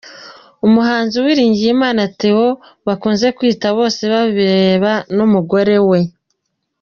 Umuhanzi 0.67 1.13
Uwiringiyima 1.17 1.87
Theo 2.19 2.47
bakunze 2.87 3.27
kwita 3.37 3.65
Bosebabireba 3.77 4.93
n’umugore 5.15 5.75
we. 5.89 5.99